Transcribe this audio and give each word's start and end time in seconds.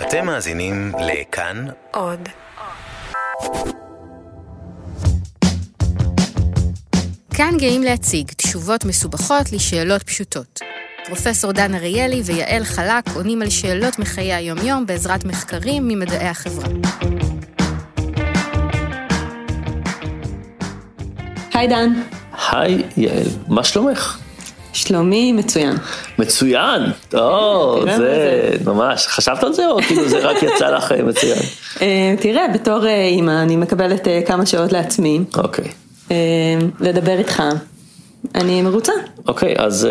אתם 0.00 0.26
מאזינים 0.26 0.92
לכאן 1.00 1.66
עוד. 1.92 2.28
כאן 7.34 7.54
גאים 7.58 7.82
להציג 7.82 8.30
תשובות 8.32 8.84
מסובכות 8.84 9.52
לשאלות 9.52 10.02
פשוטות. 10.02 10.60
פרופסור 11.06 11.52
דן 11.52 11.74
אריאלי 11.74 12.22
ויעל 12.24 12.64
חלק 12.64 13.08
עונים 13.14 13.42
על 13.42 13.50
שאלות 13.50 13.98
מחיי 13.98 14.34
היומיום 14.34 14.86
בעזרת 14.86 15.24
מחקרים 15.24 15.88
ממדעי 15.88 16.28
החברה. 16.28 16.68
היי 21.54 21.68
דן. 21.68 21.92
היי 22.52 22.82
יעל, 22.96 23.26
מה 23.48 23.64
שלומך? 23.64 24.25
שלומי 24.76 25.32
מצוין. 25.32 25.76
מצוין, 26.18 26.82
או, 27.14 27.80
תראה 27.80 27.96
זה 27.96 28.50
מה 28.64 28.72
ממש, 28.72 29.06
חשבת 29.06 29.42
על 29.42 29.52
זה 29.52 29.66
או 29.66 29.82
כאילו 29.82 30.08
זה 30.08 30.18
רק 30.18 30.42
יצא 30.42 30.70
לך 30.70 30.92
אה, 30.92 31.02
מצוין? 31.02 31.38
אה, 31.82 32.14
תראה, 32.20 32.48
בתור 32.54 32.86
אה, 32.86 33.06
אימא 33.06 33.42
אני 33.42 33.56
מקבלת 33.56 34.08
כמה 34.26 34.46
שעות 34.46 34.72
לעצמי 34.72 35.20
אוקיי, 35.36 35.64
לדבר 36.80 37.18
איתך. 37.18 37.42
אני 38.34 38.62
מרוצה. 38.62 38.92
אוקיי, 39.28 39.54
אז 39.58 39.88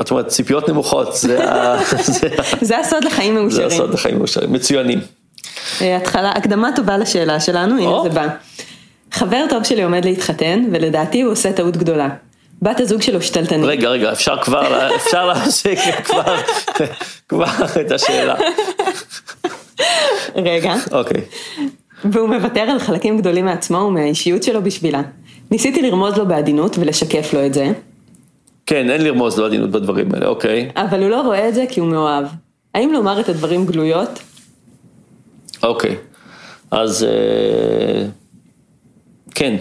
את 0.00 0.10
אומרת 0.10 0.26
ציפיות 0.26 0.68
נמוכות, 0.68 1.16
זה 1.16 1.38
זה 2.20 2.28
זה 2.60 2.78
הסוד 2.78 3.04
לחיים 3.04 3.34
זה 3.34 3.40
מאושרים. 3.40 3.66
הסוד 3.66 3.94
לחיים 3.94 4.18
מאושרים, 4.18 4.52
מצוינים. 4.52 5.00
התחלה, 5.80 6.30
הקדמה 6.30 6.70
טובה 6.76 6.98
לשאלה 6.98 7.40
שלנו, 7.40 7.78
הנה. 7.78 8.02
זה 8.02 8.08
בא. 8.08 8.28
חבר 9.12 9.44
טוב 9.50 9.64
שלי 9.64 9.82
עומד 9.82 10.04
להתחתן, 10.04 10.64
ולדעתי 10.72 11.22
הוא 11.22 11.32
עושה 11.32 11.52
טעות 11.52 11.76
גדולה. 11.76 12.08
בת 12.62 12.80
הזוג 12.80 13.02
שלו 13.02 13.22
שתלטנית. 13.22 13.64
רגע, 13.66 13.88
רגע, 13.88 14.12
אפשר 14.12 14.42
כבר, 14.42 14.88
אפשר 14.96 15.26
להפסיק 15.26 15.78
כבר, 16.04 16.36
כבר 17.28 17.46
את 17.80 17.92
השאלה. 17.92 18.34
רגע. 20.36 20.74
אוקיי, 20.92 21.20
והוא 22.04 22.28
מוותר 22.28 22.60
על 22.60 22.78
חלקים 22.78 23.18
גדולים 23.18 23.44
מעצמו 23.44 23.78
ומהאישיות 23.78 24.42
שלו 24.42 24.62
בשבילה. 24.62 25.02
ניסיתי 25.50 25.82
לרמוז 25.82 26.16
לו 26.16 26.26
בעדינות 26.26 26.78
ולשקף 26.78 27.34
לו 27.34 27.46
את 27.46 27.54
זה, 27.54 27.72
כן, 28.66 28.90
אין 28.90 29.04
לרמוז 29.04 29.38
לא 29.38 29.46
עדינות 29.46 29.70
בדברים 29.70 30.14
האלה, 30.14 30.26
אוקיי, 30.26 30.70
אבל 30.76 31.02
הוא 31.02 31.10
לא 31.10 31.20
רואה 31.20 31.48
את 31.48 31.54
זה 31.54 31.64
כי 31.68 31.80
הוא 31.80 31.88
מאוהב. 31.88 32.26
האם 32.74 32.92
לומר 32.92 33.20
את 33.20 33.28
הדברים 33.28 33.66
גלויות? 33.66 34.08
אוקיי. 35.62 35.96
אז 36.70 37.04
אה, 37.04 38.06
כן, 39.34 39.56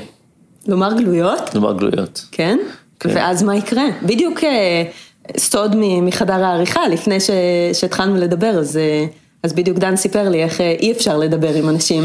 לומר 0.68 0.94
גלויות? 0.98 1.56
נאמר 1.56 1.74
גלויות. 1.74 2.26
כן? 2.32 2.60
כן. 3.00 3.10
ואז 3.14 3.44
מה 3.44 3.56
יקרה? 3.56 3.84
בדיוק 4.04 4.44
אה, 4.44 4.84
סוד 5.38 5.76
מחדר 6.02 6.44
העריכה, 6.44 6.88
לפני 6.88 7.20
ש- 7.20 7.30
שהתחלנו 7.74 8.16
לדבר, 8.16 8.50
אז, 8.60 8.78
אה, 8.78 9.06
אז 9.44 9.54
בדיוק 9.54 9.78
דן 9.78 9.96
סיפר 9.96 10.30
לי 10.30 10.44
איך 10.44 10.62
אה, 10.62 10.76
אי 10.80 10.92
אפשר 10.92 11.18
לדבר 11.18 11.54
עם 11.54 11.70
אנשים, 11.70 12.04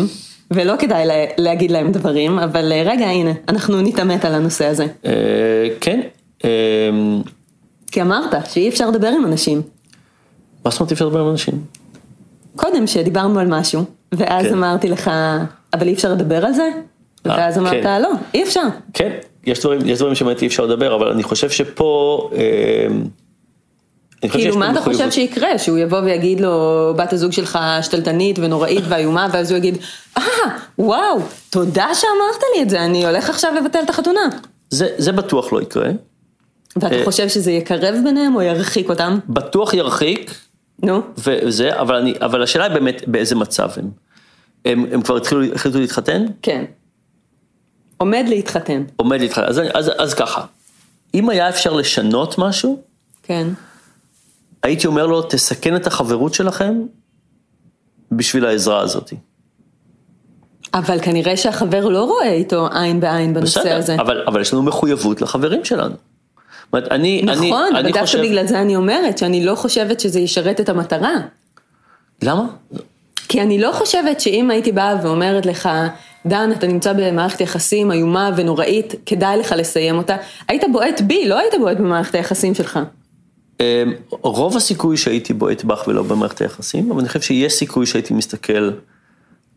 ולא 0.50 0.74
כדאי 0.78 1.06
לה, 1.06 1.14
להגיד 1.38 1.70
להם 1.70 1.92
דברים, 1.92 2.38
אבל 2.38 2.72
רגע, 2.84 3.06
הנה, 3.06 3.30
אנחנו 3.48 3.80
נתעמת 3.82 4.24
על 4.24 4.34
הנושא 4.34 4.66
הזה. 4.66 4.86
כן, 5.80 6.00
אה, 6.44 6.50
כי 7.92 8.02
אמרת 8.02 8.34
שאי 8.50 8.68
אפשר 8.68 8.90
לדבר 8.90 9.08
עם 9.08 9.24
אנשים. 9.26 9.62
מה 10.64 10.70
זאת 10.70 10.80
אומרת 10.80 10.90
אי 10.90 10.94
אפשר 10.94 11.06
לדבר 11.06 11.20
עם 11.20 11.30
אנשים? 11.30 11.54
קודם 12.56 12.86
שדיברנו 12.86 13.38
על 13.38 13.46
משהו, 13.46 13.84
ואז 14.12 14.46
כן. 14.46 14.52
אמרתי 14.54 14.88
לך, 14.88 15.10
אבל 15.74 15.88
אי 15.88 15.92
אפשר 15.92 16.12
לדבר 16.12 16.46
על 16.46 16.52
זה? 16.52 16.68
ואז 17.24 17.58
אמרת, 17.58 17.72
כן. 17.82 18.02
לא, 18.02 18.10
אי 18.34 18.42
אפשר. 18.42 18.62
כן, 18.94 19.10
יש 19.46 19.60
דברים, 19.60 19.80
יש 19.86 19.98
דברים 19.98 20.14
שבאמת 20.14 20.42
אי 20.42 20.46
אפשר 20.46 20.66
לדבר, 20.66 20.94
אבל 20.94 21.08
אני 21.08 21.22
חושב 21.22 21.50
שפה... 21.50 22.30
שיש 24.22 24.32
כאילו, 24.32 24.58
מה 24.58 24.72
אתה. 24.72 24.80
חושב 24.80 25.10
שיקרה? 25.10 25.58
שהוא 25.58 25.78
יבוא 25.78 25.98
ויגיד 25.98 26.40
לו, 26.40 26.94
בת 26.96 27.12
הזוג 27.12 27.32
שלך 27.32 27.58
שתלטנית 27.82 28.38
ונוראית 28.38 28.84
ואיומה, 28.88 29.28
ואז 29.32 29.50
הוא 29.50 29.58
יגיד, 29.58 29.78
אה, 30.18 30.22
וואו, 30.78 31.20
תודה 31.50 31.88
שאמרת 31.94 32.42
לי 32.56 32.62
את 32.62 32.70
זה, 32.70 32.84
אני 32.84 33.06
הולך 33.06 33.30
עכשיו 33.30 33.54
לבטל 33.54 33.78
את 33.84 33.90
החתונה. 33.90 34.20
זה, 34.70 34.88
זה 34.98 35.12
בטוח 35.12 35.52
לא 35.52 35.62
יקרה. 35.62 35.88
ואתה 36.76 36.94
אה. 36.94 37.04
חושב 37.04 37.28
שזה 37.28 37.52
יקרב 37.52 37.94
ביניהם 38.04 38.36
או 38.36 38.42
ירחיק 38.42 38.88
אותם? 38.88 39.18
בטוח 39.28 39.74
ירחיק, 39.74 40.34
נו, 40.82 41.00
וזה, 41.18 41.80
אבל, 41.80 41.94
אני, 41.94 42.14
אבל 42.20 42.42
השאלה 42.42 42.64
היא 42.64 42.74
באמת 42.74 43.02
באיזה 43.06 43.34
מצב 43.34 43.68
הם. 43.76 43.90
הם, 44.64 44.86
הם 44.92 45.02
כבר 45.02 45.16
התחילו, 45.16 45.44
החליטו 45.54 45.80
להתחתן? 45.80 46.26
כן. 46.42 46.64
עומד 48.00 48.24
להתחתן, 48.28 48.82
עומד 48.96 49.20
להתחתן. 49.20 49.46
אז, 49.46 49.60
אז, 49.74 49.90
אז 49.98 50.14
ככה, 50.14 50.44
אם 51.14 51.30
היה 51.30 51.48
אפשר 51.48 51.72
לשנות 51.72 52.38
משהו, 52.38 52.82
כן. 53.22 53.46
הייתי 54.62 54.86
אומר 54.86 55.06
לו, 55.06 55.22
תסכן 55.22 55.76
את 55.76 55.86
החברות 55.86 56.34
שלכם 56.34 56.74
בשביל 58.12 58.46
העזרה 58.46 58.80
הזאת. 58.80 59.12
אבל 60.74 61.00
כנראה 61.00 61.36
שהחבר 61.36 61.88
לא 61.88 62.04
רואה 62.04 62.32
איתו 62.32 62.68
עין 62.72 63.00
בעין 63.00 63.34
בנושא 63.34 63.60
בסדר, 63.60 63.76
הזה. 63.76 63.94
אבל, 63.94 64.24
אבל 64.26 64.40
יש 64.40 64.52
לנו 64.52 64.62
מחויבות 64.62 65.20
לחברים 65.20 65.64
שלנו. 65.64 65.94
אומרת, 66.72 66.92
אני, 66.92 67.22
אני, 67.22 67.32
נכון, 67.32 67.68
אבל 67.72 67.76
אני 67.76 67.92
דווקא 67.92 68.06
חושב... 68.06 68.20
בגלל 68.20 68.46
זה 68.46 68.60
אני 68.60 68.76
אומרת 68.76 69.18
שאני 69.18 69.44
לא 69.44 69.54
חושבת 69.54 70.00
שזה 70.00 70.20
ישרת 70.20 70.60
את 70.60 70.68
המטרה. 70.68 71.14
למה? 72.22 72.44
כי 73.28 73.42
אני 73.42 73.60
לא 73.60 73.72
חושבת 73.72 74.20
שאם 74.20 74.50
הייתי 74.50 74.72
באה 74.72 74.96
ואומרת 75.02 75.46
לך, 75.46 75.68
דן, 76.26 76.50
אתה 76.52 76.66
נמצא 76.66 76.92
במערכת 76.92 77.40
יחסים 77.40 77.92
איומה 77.92 78.30
ונוראית, 78.36 78.94
כדאי 79.06 79.38
לך 79.38 79.54
לסיים 79.58 79.98
אותה, 79.98 80.16
היית 80.48 80.62
בועט 80.72 81.00
בי, 81.00 81.28
לא 81.28 81.38
היית 81.38 81.54
בועט 81.60 81.76
במערכת 81.76 82.14
היחסים 82.14 82.54
שלך. 82.54 82.78
אמ, 83.60 83.64
רוב 84.10 84.56
הסיכוי 84.56 84.96
שהייתי 84.96 85.32
בועט 85.34 85.64
בך 85.64 85.84
ולא 85.88 86.02
במערכת 86.02 86.40
היחסים, 86.40 86.90
אבל 86.90 87.00
אני 87.00 87.08
חושב 87.08 87.20
שיש 87.20 87.52
סיכוי 87.52 87.86
שהייתי 87.86 88.14
מסתכל 88.14 88.70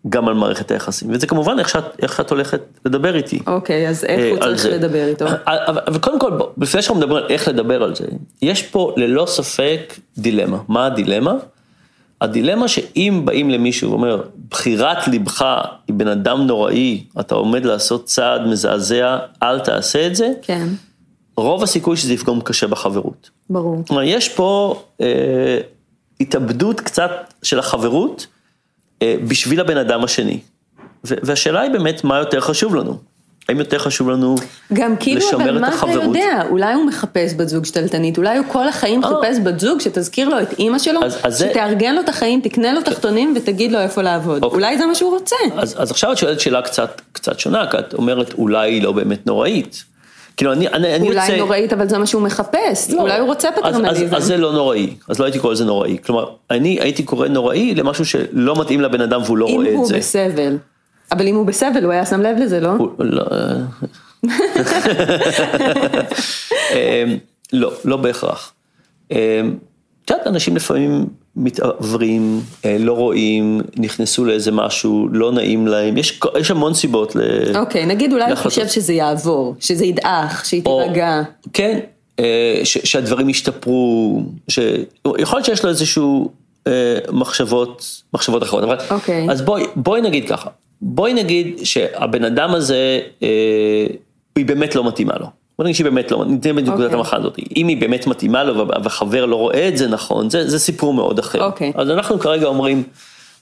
גם 0.10 0.28
על 0.28 0.34
מערכת 0.34 0.72
היחסים, 0.72 1.10
וזה 1.12 1.28
כמובן 1.28 1.60
איך 1.60 1.70
שאת, 1.70 1.84
איך 2.02 2.20
את 2.20 2.32
הולכת 2.32 2.62
לדבר 2.86 3.16
איתי. 3.16 3.40
אוקיי, 3.48 3.90
אז 3.90 4.04
איך 4.04 4.20
אה, 4.20 4.30
הוא 4.30 4.38
על 4.42 4.44
צריך 4.44 4.62
זה. 4.62 4.70
לדבר 4.78 5.08
איתו? 5.08 5.26
אבל, 5.28 5.80
אבל 5.88 5.98
קודם 5.98 6.20
כל, 6.20 6.32
לפני 6.58 6.82
שאנחנו 6.82 7.02
מדברים 7.02 7.24
על 7.24 7.30
איך 7.30 7.48
לדבר 7.48 7.84
על 7.84 7.96
זה, 7.96 8.06
יש 8.42 8.64
פה 8.64 8.94
ללא 8.98 9.26
ספק 9.26 9.94
דילמה. 10.18 10.58
מה 10.68 10.86
הדילמה? 10.86 11.34
הדילמה 12.24 12.68
שאם 12.68 13.22
באים 13.26 13.50
למישהו 13.50 13.90
ואומר, 13.90 14.22
בחירת 14.50 15.08
ליבך 15.08 15.46
היא 15.88 15.96
בן 15.96 16.08
אדם 16.08 16.48
נוראי, 16.48 17.04
אתה 17.20 17.36
עומד 17.36 17.66
לעשות 17.66 18.06
צעד 18.06 18.42
מזעזע, 18.42 19.18
אל 19.44 19.60
תעשה 19.60 20.08
את 20.08 20.16
זה, 20.16 20.32
כן, 20.42 20.68
רוב 21.38 21.64
הסיכוי 21.64 21.98
שזה 21.98 22.14
יפגום 22.14 22.42
קשה 22.42 22.68
בחברות. 22.68 23.30
ברור. 23.50 23.84
אומרת, 23.90 24.06
יש 24.08 24.30
פה 24.30 24.82
אה, 25.02 25.60
התאבדות 26.20 26.80
קצת 26.80 27.34
של 27.44 27.60
החברות 27.60 28.28
אה, 29.02 29.16
בשביל 29.28 29.60
הבן 29.60 29.78
אדם 29.78 30.04
השני. 30.04 30.40
והשאלה 31.04 31.62
היא 31.62 31.72
באמת, 31.72 32.04
מה 32.04 32.18
יותר 32.18 32.42
חשוב 32.42 32.76
לנו? 32.76 32.98
האם 33.50 33.60
יותר 33.60 33.80
חשוב 33.80 34.10
לנו 34.10 34.36
גם 34.74 34.96
כאילו, 35.00 35.18
לשמר 35.20 35.44
אבל 35.44 35.56
את 35.56 35.62
מה 35.62 35.68
אתה 35.68 35.76
החברות? 35.76 36.04
יודע? 36.04 36.42
אולי 36.50 36.74
הוא 36.74 36.86
מחפש 36.86 37.34
בת 37.38 37.50
זוג 37.50 37.66
שתלטנית, 37.66 38.18
אולי 38.18 38.38
הוא 38.38 38.46
כל 38.52 38.68
החיים 38.68 39.04
אה. 39.04 39.10
חיפש 39.10 39.38
בת 39.44 39.60
זוג 39.60 39.80
שתזכיר 39.82 40.30
לו 40.30 40.42
את 40.42 40.60
אימא 40.60 40.80
שלו, 40.80 41.04
אז- 41.04 41.18
אז 41.24 41.38
זה- 41.38 41.50
שתארגן 41.52 41.96
לו 41.96 42.02
את 42.02 42.10
החיים, 42.10 42.42
תקנה 42.42 42.74
לו 42.74 42.82
תחתונים 42.82 43.34
ותגיד 43.38 43.72
לו 43.72 43.80
איפה 43.80 44.02
לעבוד. 44.02 44.44
אוקיי. 44.44 44.56
אולי 44.58 44.78
זה 44.78 44.86
מה 44.86 44.96
שהוא 44.96 45.12
רוצה. 45.12 45.36
אז, 45.58 45.76
אז 45.82 45.92
עכשיו 45.92 46.12
את 46.12 46.18
שואלת 46.18 46.40
שאלה 46.40 46.62
קצת, 46.62 47.02
קצת 47.12 47.40
שונה, 47.40 47.66
כי 47.72 47.78
את 47.80 47.94
אומרת 47.94 48.34
אולי 48.34 48.72
היא 48.74 48.84
לא 48.84 48.92
באמת 48.92 49.28
נוראית. 49.28 49.84
כאילו 50.38 50.54
אני, 50.54 50.68
אני, 50.68 50.96
אני 50.96 51.08
אולי 51.08 51.26
יוצא... 51.28 51.38
נוראית, 51.38 51.74
אבל 51.74 51.90
זה 51.90 51.98
מה 51.98 52.06
שהוא 52.06 52.22
מחפש. 52.22 52.90
לא. 52.90 53.02
אולי 53.02 53.20
הוא 53.20 53.28
רוצה 53.28 53.48
אז, 53.50 53.54
אז, 53.64 53.76
פטרנליזם. 53.76 54.16
אז 54.16 54.24
זה 54.24 54.38
לא 54.38 54.54
נוראי, 54.54 54.94
אז 55.10 55.20
לא 55.20 55.26
הייתי 55.26 55.40
קורא 55.40 55.54
לזה 55.54 55.66
נוראי. 55.66 55.98
כלומר, 56.06 56.26
אני 56.52 56.78
הייתי 56.82 57.04
קורא 57.04 57.28
נוראי 57.28 57.76
למשהו 57.76 58.06
שלא 58.06 58.56
מתאים 58.62 58.82
לבן 58.82 59.02
אדם 59.02 59.22
והוא 59.26 59.38
לא 59.38 59.48
אם 59.48 59.54
רואה 59.56 59.70
הוא 59.74 59.84
את 59.84 59.88
זה. 59.88 59.98
בסבל. 59.98 60.58
אבל 61.14 61.28
אם 61.28 61.36
הוא 61.36 61.46
בסבל, 61.46 61.84
הוא 61.84 61.92
היה 61.92 62.06
שם 62.06 62.22
לב 62.22 62.38
לזה, 62.40 62.60
לא? 62.60 62.74
לא, 63.00 63.24
אמ, 66.74 67.18
לא, 67.54 67.72
לא 67.86 67.98
בהכרח. 67.98 68.54
אמ, 69.12 69.18
את 70.06 70.10
יודעת, 70.10 70.28
אנשים 70.28 70.56
לפעמים 70.56 71.06
מתעוורים, 71.36 72.42
אה, 72.66 72.78
לא 72.80 72.94
רואים, 72.94 73.62
נכנסו 73.78 74.26
לאיזה 74.26 74.52
משהו, 74.52 75.08
לא 75.12 75.32
נעים 75.32 75.68
להם, 75.68 75.98
יש, 75.98 76.20
יש 76.40 76.52
המון 76.52 76.74
סיבות 76.74 77.16
ל... 77.16 77.22
אוקיי, 77.58 77.86
נגיד 77.86 78.14
אולי 78.14 78.26
הוא. 78.26 78.36
חושב 78.36 78.68
שזה 78.68 78.94
יעבור, 78.94 79.56
שזה 79.60 79.86
ידעך, 79.86 80.46
שהיא 80.46 80.64
תירגע. 80.64 81.22
כן, 81.54 81.80
אה, 82.20 82.62
ש, 82.64 82.78
שהדברים 82.84 83.30
ישתפרו, 83.30 84.22
ש... 84.48 84.60
יכול 85.18 85.38
להיות 85.38 85.46
שיש 85.46 85.64
לו 85.64 85.70
איזשהו 85.70 86.32
אה, 86.68 86.98
מחשבות, 87.12 88.02
מחשבות 88.14 88.44
אחרות, 88.44 88.64
אבל... 88.64 88.78
אוקיי. 88.90 89.28
אז 89.32 89.42
בואי, 89.42 89.64
בואי 89.76 90.02
נגיד 90.02 90.30
ככה, 90.30 90.50
בואי 90.86 91.14
נגיד 91.14 91.60
שהבן 91.64 92.24
אדם 92.24 92.52
הזה, 92.52 93.00
אה, 93.24 93.28
היא 94.36 94.46
באמת 94.46 94.76
לא 94.76 94.88
מתאימה 94.88 95.14
לו. 95.20 95.28
בוא 95.58 95.66
נגיד 95.66 95.76
שהיא 95.76 95.86
באמת 95.86 96.12
לא, 96.12 96.26
ניתן 96.26 96.56
בנקודת 96.56 96.80
אוקיי. 96.80 96.98
המחאה 96.98 97.20
הזאת. 97.20 97.38
אם 97.58 97.68
היא 97.68 97.78
באמת 97.82 98.08
מתאימה 98.08 98.44
לו 98.44 98.68
וחבר 98.84 99.26
לא 99.26 99.36
רואה 99.36 99.68
את 99.68 99.78
זה 99.78 99.88
נכון, 99.88 100.30
זה, 100.30 100.50
זה 100.50 100.60
סיפור 100.60 100.94
מאוד 100.94 101.20
אחר. 101.20 101.44
אוקיי. 101.44 101.72
אז 101.76 101.90
אנחנו 101.90 102.20
כרגע 102.20 102.46
אומרים, 102.46 102.84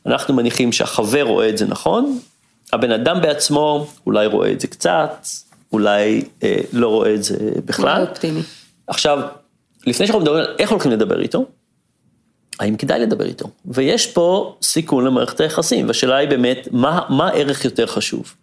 אנחנו 0.05 0.33
מניחים 0.33 0.71
שהחבר 0.71 1.21
רואה 1.21 1.49
את 1.49 1.57
זה 1.57 1.65
נכון, 1.65 2.19
הבן 2.73 2.91
אדם 2.91 3.21
בעצמו 3.21 3.88
אולי 4.07 4.25
רואה 4.25 4.51
את 4.51 4.61
זה 4.61 4.67
קצת, 4.67 5.27
אולי 5.73 6.21
אה, 6.43 6.55
לא 6.73 6.88
רואה 6.88 7.13
את 7.13 7.23
זה 7.23 7.38
בכלל. 7.65 7.97
מאוד 7.97 8.09
אופטימי. 8.09 8.41
עכשיו, 8.88 9.19
לפני 9.88 10.07
שאנחנו 10.07 10.21
מדברים 10.21 10.43
על 10.43 10.55
איך 10.59 10.71
הולכים 10.71 10.91
לדבר 10.91 11.21
איתו, 11.21 11.45
האם 12.61 12.75
כדאי 12.75 12.99
לדבר 12.99 13.25
איתו? 13.25 13.47
ויש 13.65 14.07
פה 14.07 14.55
סיכון 14.61 15.05
למערכת 15.05 15.39
היחסים, 15.39 15.87
והשאלה 15.87 16.15
היא 16.15 16.29
באמת, 16.29 16.67
מה, 16.71 17.01
מה 17.09 17.27
הערך 17.27 17.65
יותר 17.65 17.85
חשוב? 17.85 18.33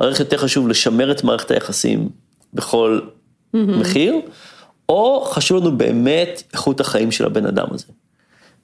הערך 0.00 0.20
יותר 0.20 0.36
חשוב 0.36 0.68
לשמר 0.68 1.10
את 1.10 1.24
מערכת 1.24 1.50
היחסים 1.50 2.08
בכל 2.54 3.00
mm-hmm. 3.00 3.58
מחיר, 3.58 4.20
או 4.88 5.24
חשוב 5.24 5.62
לנו 5.62 5.78
באמת 5.78 6.42
איכות 6.52 6.80
החיים 6.80 7.12
של 7.12 7.24
הבן 7.24 7.46
אדם 7.46 7.66
הזה. 7.70 7.86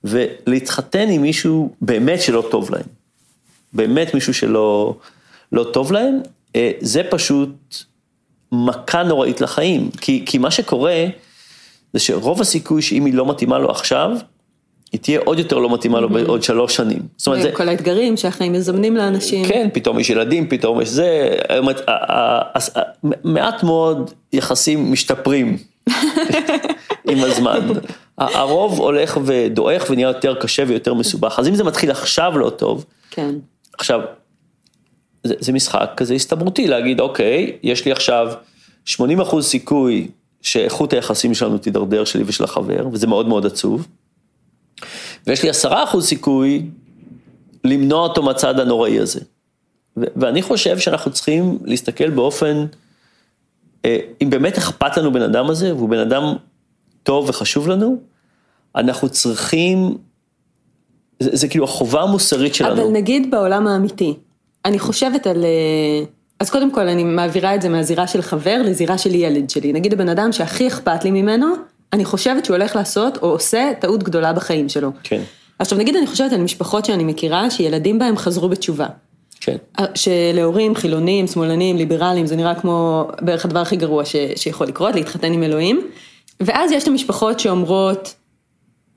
ולהתחתן 0.05 1.09
עם 1.09 1.23
מישהו 1.23 1.75
באמת 1.81 2.21
שלא 2.21 2.49
טוב 2.51 2.71
להם, 2.71 2.87
באמת 3.73 4.15
מישהו 4.15 4.35
שלא 4.35 4.97
לא 5.53 5.71
טוב 5.73 5.93
להם, 5.93 6.21
אה, 6.57 6.73
זה 6.81 7.03
פשוט 7.11 7.75
מכה 8.53 9.03
נוראית 9.03 9.41
לחיים. 9.41 9.91
כי, 10.01 10.23
כי 10.27 10.39
מה 10.39 10.51
שקורה, 10.51 11.07
זה 11.93 11.99
שרוב 11.99 12.41
הסיכוי 12.41 12.83
שאם 12.83 13.05
היא 13.05 13.15
לא 13.15 13.27
מתאימה 13.27 13.59
לו 13.59 13.71
עכשיו, 13.71 14.11
היא 14.93 15.01
תהיה 15.01 15.21
עוד 15.25 15.39
יותר 15.39 15.59
לא 15.59 15.75
מתאימה 15.75 16.01
לו. 16.01 16.09
בעוד 16.09 16.43
שלוש 16.43 16.77
שנים. 16.77 17.03
זאת 17.17 17.27
אומרת, 17.27 17.43
זה... 17.43 17.53
כל 17.53 17.69
האתגרים 17.69 18.17
שהחיים 18.17 18.53
מזמנים 18.53 18.97
לאנשים. 18.97 19.45
כן, 19.45 19.69
פתאום 19.73 19.99
יש 19.99 20.11
ילדים, 20.11 20.49
פתאום 20.49 20.81
יש 20.81 20.89
זה, 20.89 21.37
מעט 23.25 23.63
מאוד 23.63 24.11
יחסים 24.33 24.93
משתפרים 24.93 25.57
עם 27.11 27.19
הזמן. 27.19 27.69
הרוב 28.19 28.79
הולך 28.79 29.19
ודועך 29.25 29.87
ונהיה 29.91 30.09
יותר 30.09 30.35
קשה 30.35 30.63
ויותר 30.67 30.95
מסובך. 30.95 31.39
אז 31.39 31.49
אם 31.49 31.55
זה 31.55 31.65
מתחיל 31.65 31.91
עכשיו 31.91 32.39
לא 32.39 32.51
טוב, 32.51 32.85
כן. 33.11 33.35
עכשיו, 33.79 34.01
זה, 35.25 35.35
זה 35.39 35.53
משחק 35.53 35.91
כזה 35.97 36.15
הסתברותי, 36.15 36.69
להגיד, 36.69 37.01
אוקיי, 37.01 37.53
יש 37.63 37.85
לי 37.85 37.93
עכשיו 37.93 38.33
80 38.85 39.21
אחוז 39.21 39.47
סיכוי 39.47 40.09
שאיכות 40.43 40.93
היחסים 40.93 41.35
שלנו 41.35 41.59
תידרדר 41.59 42.05
שלי 42.05 42.23
ושל 42.27 42.45
החבר, 42.45 42.89
וזה 42.93 43.07
מאוד 43.07 43.29
מאוד 43.29 43.47
עצוב. 43.47 43.87
ויש 45.27 45.43
לי 45.43 45.51
10 45.51 45.85
אחוז 45.85 46.07
סיכוי 46.07 46.67
למנוע 47.65 48.03
אותו 48.03 48.23
מהצד 48.23 48.61
הנוראי 48.61 48.99
הזה. 48.99 49.21
ואני 49.97 50.43
חושב 50.43 50.79
שאנחנו 50.79 51.13
צריכים 51.13 51.59
להסתכל 51.65 52.11
באופן, 52.11 52.67
אה, 53.85 53.99
אם 54.23 54.31
באמת 54.31 54.59
אכפת 54.59 54.97
לנו 54.97 55.13
בן 55.13 55.23
אדם 55.23 55.51
הזה, 55.51 55.75
והוא 55.75 55.89
בן 55.89 55.99
אדם 55.99 56.23
טוב 57.03 57.29
וחשוב 57.29 57.69
לנו, 57.69 57.97
אנחנו 58.77 59.09
צריכים, 59.09 59.99
זה, 61.21 61.31
זה 61.33 61.49
כאילו 61.49 61.65
החובה 61.65 62.03
המוסרית 62.03 62.55
שלנו. 62.55 62.83
אבל 62.83 62.91
נגיד 62.91 63.31
בעולם 63.31 63.67
האמיתי, 63.67 64.15
אני 64.65 64.79
חושבת 64.79 65.27
על... 65.27 65.45
אה, 65.45 66.05
אז 66.41 66.51
קודם 66.51 66.73
כל 66.73 66.89
אני 66.89 67.05
מעבירה 67.05 67.55
את 67.55 67.63
זה 67.63 67.69
מהזירה 67.69 68.07
של 68.07 68.23
חבר 68.23 68.63
לזירה 68.65 68.99
של 68.99 69.15
ילד 69.15 69.51
שלי. 69.51 69.73
נגיד 69.73 69.93
הבן 69.93 70.09
אדם 70.09 70.33
שהכי 70.33 70.69
אכפת 70.69 71.05
לי 71.05 71.11
ממנו, 71.11 71.47
אני 71.93 72.05
חושבת 72.05 72.45
שהוא 72.45 72.57
הולך 72.57 72.77
לעשות 72.77 73.17
או 73.23 73.31
עושה 73.31 73.73
טעות 73.81 74.03
גדולה 74.03 74.33
בחיים 74.33 74.69
שלו. 74.69 74.91
כן. 75.03 75.23
עכשיו 75.59 75.79
נגיד 75.79 75.97
אני 75.97 76.07
חושבת 76.07 76.33
על 76.33 76.41
משפחות 76.41 76.85
שאני 76.85 77.05
מכירה, 77.05 77.51
שילדים 77.51 77.99
בהם 77.99 78.17
חזרו 78.17 78.49
בתשובה. 78.49 78.87
כן. 79.41 79.57
אה, 79.79 79.85
שלהורים 79.95 80.75
חילונים, 80.75 81.27
שמאלנים, 81.27 81.77
ליברליים, 81.77 82.27
זה 82.27 82.37
נראה 82.37 82.55
כמו 82.55 83.09
בערך 83.21 83.45
הדבר 83.45 83.61
הכי 83.61 83.77
גרוע 83.77 84.05
ש, 84.05 84.17
שיכול 84.37 84.67
לקרות, 84.67 84.95
להתחתן 84.95 85.33
עם 85.33 85.43
אלוהים. 85.43 85.89
ואז 86.41 86.73
יש 86.73 86.83
את 86.83 86.89
המשפחות 86.89 87.41
שאומרות, 87.41 88.15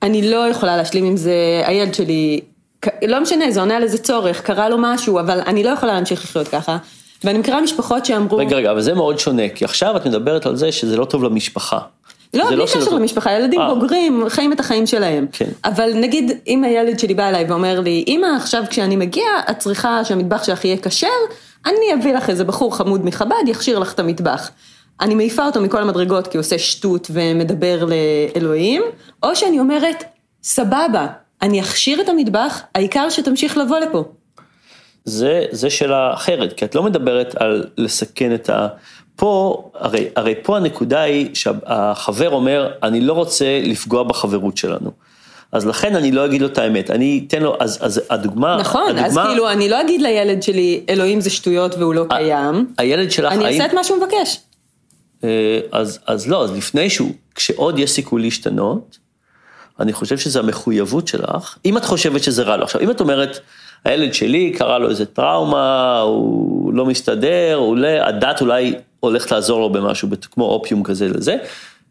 אני 0.01 0.29
לא 0.29 0.47
יכולה 0.47 0.77
להשלים 0.77 1.05
עם 1.05 1.17
זה, 1.17 1.61
הילד 1.65 1.93
שלי 1.93 2.41
לא 3.03 3.21
משנה, 3.21 3.51
זה 3.51 3.59
עונה 3.59 3.75
על 3.75 3.83
איזה 3.83 3.97
צורך, 3.97 4.41
קרה 4.41 4.69
לו 4.69 4.77
משהו, 4.79 5.19
אבל 5.19 5.39
אני 5.39 5.63
לא 5.63 5.69
יכולה 5.69 5.93
להמשיך 5.93 6.23
לחיות 6.23 6.47
ככה. 6.47 6.77
ואני 7.23 7.37
מכירה 7.37 7.61
משפחות 7.61 8.05
שאמרו... 8.05 8.37
רגע, 8.37 8.55
רגע, 8.55 8.71
אבל 8.71 8.81
זה 8.81 8.93
מאוד 8.93 9.19
שונה, 9.19 9.49
כי 9.49 9.65
עכשיו 9.65 9.97
את 9.97 10.07
מדברת 10.07 10.45
על 10.45 10.55
זה 10.55 10.71
שזה 10.71 10.97
לא 10.97 11.05
טוב 11.05 11.23
למשפחה. 11.23 11.79
לא, 12.33 12.45
בלי 12.45 12.55
לא 12.55 12.65
קשר 12.65 12.79
לא 12.91 12.99
למשפחה, 12.99 13.31
ילדים 13.31 13.59
아. 13.59 13.63
אה. 13.63 13.73
בוגרים, 13.73 14.23
חיים 14.29 14.53
את 14.53 14.59
החיים 14.59 14.85
שלהם. 14.85 15.27
כן. 15.31 15.49
אבל 15.65 15.93
נגיד, 15.95 16.31
אם 16.47 16.63
הילד 16.63 16.99
שלי 16.99 17.13
בא 17.13 17.29
אליי 17.29 17.45
ואומר 17.49 17.79
לי, 17.79 18.05
אמא, 18.07 18.27
עכשיו 18.37 18.63
כשאני 18.69 18.95
מגיע, 18.95 19.27
את 19.49 19.59
צריכה 19.59 20.05
שהמטבח 20.05 20.43
שלך 20.43 20.65
יהיה 20.65 20.77
כשר, 20.77 21.07
אני 21.65 21.93
אביא 22.01 22.13
לך 22.13 22.29
איזה 22.29 22.43
בחור 22.43 22.75
חמוד 22.75 23.05
מחב"ד, 23.05 23.47
יכשיר 23.47 23.79
לך 23.79 23.93
את 23.93 23.99
המטבח. 23.99 24.49
אני 25.01 25.15
מעיפה 25.15 25.45
אותו 25.45 25.61
מכל 25.61 25.81
המדרגות 25.81 26.27
כי 26.27 26.37
הוא 26.37 26.41
עושה 26.41 26.59
שטות 26.59 27.07
ומדבר 27.13 27.85
לאלוהים, 28.35 28.81
או 29.23 29.35
שאני 29.35 29.59
אומרת, 29.59 30.03
סבבה, 30.43 31.07
אני 31.41 31.61
אכשיר 31.61 32.01
את 32.01 32.09
המטבח, 32.09 32.61
העיקר 32.75 33.09
שתמשיך 33.09 33.57
לבוא 33.57 33.79
לפה. 33.79 34.03
זה, 35.05 35.45
זה 35.51 35.69
שאלה 35.69 36.13
אחרת, 36.13 36.53
כי 36.53 36.65
את 36.65 36.75
לא 36.75 36.83
מדברת 36.83 37.35
על 37.35 37.65
לסכן 37.77 38.35
את 38.35 38.49
ה... 38.49 38.67
פה, 39.15 39.63
הרי, 39.73 40.07
הרי 40.15 40.35
פה 40.43 40.57
הנקודה 40.57 41.01
היא 41.01 41.29
שהחבר 41.33 42.29
אומר, 42.29 42.71
אני 42.83 43.01
לא 43.01 43.13
רוצה 43.13 43.61
לפגוע 43.63 44.03
בחברות 44.03 44.57
שלנו. 44.57 44.91
אז 45.51 45.65
לכן 45.65 45.95
אני 45.95 46.11
לא 46.11 46.25
אגיד 46.25 46.41
לו 46.41 46.47
את 46.47 46.57
האמת, 46.57 46.91
אני 46.91 47.25
אתן 47.27 47.41
לו, 47.41 47.57
אז, 47.59 47.77
אז 47.81 48.01
הדוגמה, 48.09 48.57
נכון, 48.59 48.81
הדוגמה, 48.89 49.05
אז 49.05 49.17
כאילו 49.27 49.49
אני 49.49 49.69
לא 49.69 49.81
אגיד 49.81 50.01
לילד 50.01 50.43
שלי, 50.43 50.83
אלוהים 50.89 51.21
זה 51.21 51.29
שטויות 51.29 51.75
והוא 51.75 51.93
לא 51.93 52.05
קיים, 52.09 52.73
הילד 52.77 53.11
שלך, 53.11 53.33
אני 53.33 53.45
אעשה 53.45 53.65
את 53.65 53.73
מה 53.73 53.83
שהוא 53.83 53.97
מבקש. 53.97 54.39
אה, 55.23 55.59
אז, 55.71 55.99
אז 56.07 56.27
לא, 56.27 56.43
אז 56.43 56.51
לפני 56.51 56.89
שהוא, 56.89 57.11
כשעוד 57.35 57.79
יש 57.79 57.91
סיכוי 57.91 58.21
להשתנות, 58.21 58.97
אני 59.79 59.93
חושב 59.93 60.17
שזו 60.17 60.39
המחויבות 60.39 61.07
שלך, 61.07 61.57
אם 61.65 61.77
את 61.77 61.85
חושבת 61.85 62.23
שזה 62.23 62.43
רע 62.43 62.57
לו. 62.57 62.63
עכשיו, 62.63 62.81
אם 62.81 62.91
את 62.91 63.01
אומרת, 63.01 63.39
הילד 63.85 64.13
שלי 64.13 64.51
קרה 64.51 64.79
לו 64.79 64.89
איזה 64.89 65.05
טראומה, 65.05 65.99
הוא 65.99 66.73
לא 66.73 66.85
מסתדר, 66.85 67.55
הוא 67.55 67.77
לא, 67.77 67.87
הדת 67.87 68.41
אולי 68.41 68.73
הולכת 69.07 69.31
לעזור 69.31 69.59
לו 69.59 69.69
במשהו, 69.69 70.09
כמו 70.31 70.45
אופיום 70.45 70.83
כזה 70.83 71.07
לזה, 71.07 71.35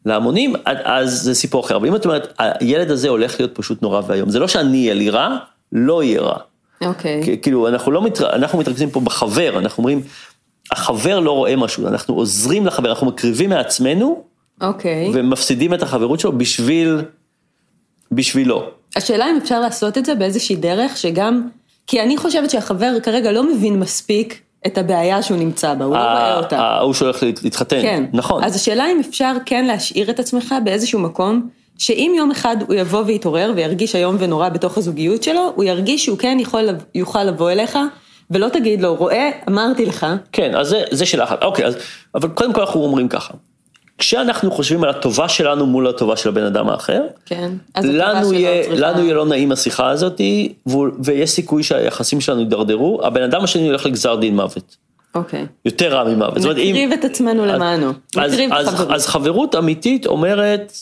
להמונים, 0.07 0.55
אז 0.65 1.23
זה 1.23 1.35
סיפור 1.35 1.65
אחר. 1.65 1.77
אבל 1.77 1.89
אם 1.89 1.97
את 1.97 2.05
אומרת, 2.05 2.35
הילד 2.39 2.91
הזה 2.91 3.09
הולך 3.09 3.41
להיות 3.41 3.55
פשוט 3.55 3.83
נורא 3.83 4.01
ואיום. 4.07 4.31
זה 4.31 4.39
לא 4.39 4.49
שאני 4.49 4.83
אהיה 4.83 4.95
לי 4.95 5.11
רע, 5.11 5.37
לא 5.73 6.03
יהיה 6.03 6.21
רע. 6.21 6.37
אוקיי. 6.85 7.23
Okay. 7.23 7.37
כאילו, 7.43 7.69
אנחנו 7.69 7.93
לא 7.93 8.03
מתר... 8.03 8.31
אנחנו 8.33 8.59
מתרכזים 8.59 8.91
פה 8.91 9.01
בחבר, 9.01 9.59
אנחנו 9.59 9.81
אומרים, 9.81 10.03
החבר 10.71 11.21
לא 11.21 11.33
רואה 11.33 11.57
משהו, 11.57 11.87
אנחנו 11.87 12.15
עוזרים 12.15 12.67
לחבר, 12.67 12.89
אנחנו 12.89 13.07
מקריבים 13.07 13.51
מעצמנו, 13.51 14.25
אוקיי. 14.61 15.07
Okay. 15.07 15.11
ומפסידים 15.15 15.75
את 15.75 15.83
החברות 15.83 16.21
שלו 16.21 16.39
בשביל 16.39 17.03
בשבילו. 18.13 18.65
השאלה 18.97 19.31
אם 19.31 19.37
אפשר 19.43 19.61
לעשות 19.61 19.99
את 19.99 20.05
זה 20.05 20.15
באיזושהי 20.15 20.57
דרך 20.57 20.97
שגם, 20.97 21.49
כי 21.87 22.03
אני 22.03 22.17
חושבת 22.17 22.51
שהחבר 22.51 23.01
כרגע 23.03 23.33
לא 23.33 23.55
מבין 23.55 23.81
מספיק 23.81 24.41
את 24.67 24.79
הבעיה 24.79 25.23
שהוא 25.23 25.39
נמצא 25.39 25.75
בה, 25.75 25.85
הוא 25.85 25.95
לא 25.95 25.99
רואה 26.01 26.37
אותה. 26.37 26.59
ההוא 26.59 26.95
שהולך 26.95 27.23
להתחתן, 27.43 27.83
כן. 27.83 28.05
נכון. 28.13 28.45
אז 28.45 28.57
השאלה 28.57 28.85
אם 28.93 29.01
אפשר 29.09 29.33
כן 29.47 29.65
להשאיר 29.65 30.11
את 30.11 30.21
עצמך 30.21 30.55
באיזשהו 30.65 31.01
מקום, 31.01 31.49
שאם 31.79 32.13
יום 32.17 32.31
אחד 32.31 32.57
הוא 32.67 32.75
יבוא 32.75 33.03
ויתעורר 33.07 33.53
וירגיש 33.57 33.97
איום 33.97 34.17
ונורא 34.19 34.49
בתוך 34.49 34.79
הזוגיות 34.79 35.23
שלו, 35.23 35.53
הוא 35.55 35.65
ירגיש 35.65 36.05
שהוא 36.05 36.19
כן 36.19 36.37
יכול, 36.41 36.69
יוכל 36.95 37.25
לבוא 37.25 37.51
אליך. 37.51 37.79
ולא 38.31 38.49
תגיד 38.49 38.83
לו, 38.83 38.95
רואה, 38.95 39.31
אמרתי 39.49 39.87
לך. 39.87 40.07
כן, 40.33 40.55
אז 40.55 40.69
זה, 40.69 40.83
זה 40.91 41.07
שאלה 41.07 41.25
אחת. 41.25 41.43
אוקיי, 41.43 41.67
אז, 41.67 41.77
אבל 42.15 42.29
קודם 42.29 42.53
כל 42.53 42.61
אנחנו 42.61 42.81
אומרים 42.85 43.09
ככה, 43.09 43.35
כשאנחנו 43.99 44.51
חושבים 44.51 44.85
על 44.85 44.91
הטובה 44.91 45.29
שלנו 45.29 45.67
מול 45.67 45.89
הטובה 45.89 46.17
של 46.17 46.29
הבן 46.29 46.43
אדם 46.45 46.69
האחר, 46.69 47.03
כן, 47.27 47.53
לנו 47.83 48.33
יהיה, 48.33 48.63
צריכה... 48.63 48.81
לנו 48.81 49.05
יהיה 49.05 49.15
לא 49.15 49.27
נעים 49.27 49.53
השיחה 49.53 49.91
הזאת, 49.91 50.21
ויש 51.05 51.31
סיכוי 51.31 51.63
שהיחסים 51.63 52.21
שלנו 52.21 52.41
יידרדרו, 52.41 53.01
הבן 53.05 53.23
אדם 53.23 53.45
השני 53.45 53.67
הולך 53.67 53.87
לגזר 53.87 54.17
דין 54.17 54.37
מוות. 54.37 54.77
אוקיי. 55.15 55.47
יותר 55.65 55.95
רע 55.95 56.05
ממוות. 56.05 56.37
נקריב 56.37 56.77
אם... 56.77 56.93
את 56.93 57.05
עצמנו 57.05 57.47
למענו. 57.47 57.93
אז, 58.17 58.41
אז, 58.53 58.69
חברות. 58.69 58.91
אז 58.91 59.07
חברות 59.07 59.55
אמיתית 59.55 60.07
אומרת, 60.07 60.73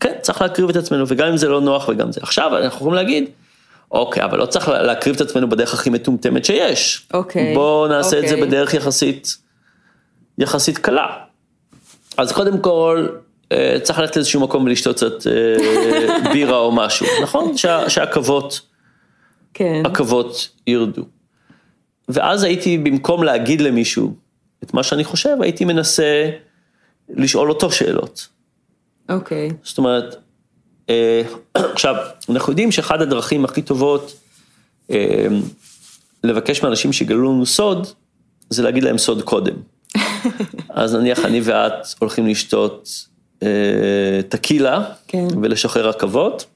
כן, 0.00 0.12
צריך 0.20 0.42
להקריב 0.42 0.68
את 0.68 0.76
עצמנו, 0.76 1.04
וגם 1.08 1.28
אם 1.28 1.36
זה 1.36 1.48
לא 1.48 1.60
נוח 1.60 1.88
וגם 1.88 2.12
זה. 2.12 2.20
עכשיו 2.22 2.56
אנחנו 2.56 2.76
יכולים 2.76 2.94
להגיד, 2.94 3.24
אוקיי, 3.92 4.24
אבל 4.24 4.38
לא 4.38 4.46
צריך 4.46 4.68
להקריב 4.68 5.14
את 5.14 5.20
עצמנו 5.20 5.48
בדרך 5.48 5.74
הכי 5.74 5.90
מטומטמת 5.90 6.44
שיש. 6.44 7.06
אוקיי. 7.14 7.54
בואו 7.54 7.88
נעשה 7.88 8.16
אוקיי. 8.16 8.20
את 8.20 8.28
זה 8.28 8.34
אוקיי. 8.34 8.48
בדרך 8.48 8.74
יחסית, 8.74 9.36
יחסית 10.38 10.78
קלה. 10.78 11.06
אז 12.20 12.32
קודם 12.32 12.60
כל, 12.60 13.06
אה, 13.52 13.76
צריך 13.82 13.98
ללכת 13.98 14.16
לאיזשהו 14.16 14.40
מקום 14.40 14.64
ולשתות 14.64 14.96
קצת 14.96 15.26
אה, 15.26 16.32
בירה 16.32 16.56
או 16.58 16.72
משהו, 16.72 17.06
נכון? 17.22 17.56
שה, 17.56 17.90
שהעכבות, 17.90 18.60
כן. 19.54 19.82
עכבות 19.84 20.48
ירדו. 20.66 21.02
ואז 22.08 22.42
הייתי, 22.42 22.78
במקום 22.78 23.24
להגיד 23.24 23.60
למישהו 23.60 24.14
את 24.64 24.74
מה 24.74 24.82
שאני 24.82 25.04
חושב, 25.04 25.36
הייתי 25.40 25.64
מנסה 25.64 26.30
לשאול 27.08 27.50
אותו 27.50 27.70
שאלות. 27.72 28.28
אוקיי. 29.08 29.50
זאת 29.62 29.78
אומרת, 29.78 30.16
אה, 30.90 31.22
עכשיו, 31.74 31.94
אנחנו 32.28 32.52
יודעים 32.52 32.72
שאחד 32.72 33.02
הדרכים 33.02 33.44
הכי 33.44 33.62
טובות 33.62 34.16
לבקש 36.24 36.62
מאנשים 36.62 36.92
שיגלו 36.92 37.32
לנו 37.32 37.46
סוד, 37.46 37.86
זה 38.50 38.62
להגיד 38.62 38.84
להם 38.84 38.98
סוד 38.98 39.22
קודם. 39.22 39.54
אז 40.72 40.94
נניח 40.94 41.24
אני 41.24 41.40
ואת 41.44 41.72
הולכים 41.98 42.26
לשתות 42.26 43.06
אה, 43.42 44.20
טקילה, 44.28 44.84
כן. 45.06 45.26
ולשחרר 45.42 45.88
רכבות, 45.88 46.46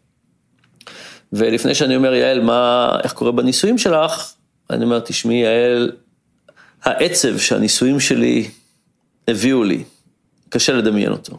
ולפני 1.32 1.74
שאני 1.74 1.96
אומר, 1.96 2.14
יעל, 2.14 2.40
מה, 2.40 2.90
איך 3.04 3.12
קורה 3.12 3.32
בנישואים 3.32 3.78
שלך, 3.78 4.32
אני 4.70 4.84
אומר, 4.84 5.00
תשמעי, 5.00 5.36
יעל, 5.36 5.92
העצב 6.82 7.38
שהנישואים 7.38 8.00
שלי 8.00 8.50
הביאו 9.28 9.64
לי, 9.64 9.84
קשה 10.48 10.72
לדמיין 10.72 11.12
אותו. 11.12 11.38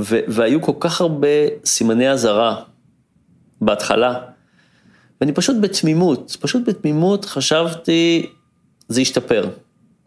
ו- 0.00 0.20
והיו 0.28 0.62
כל 0.62 0.72
כך 0.80 1.00
הרבה 1.00 1.28
סימני 1.64 2.10
אזהרה 2.10 2.62
בהתחלה. 3.60 4.20
ואני 5.20 5.32
פשוט 5.32 5.56
בתמימות, 5.60 6.36
פשוט 6.40 6.68
בתמימות 6.68 7.24
חשבתי, 7.24 8.26
זה 8.88 9.00
ישתפר. 9.00 9.48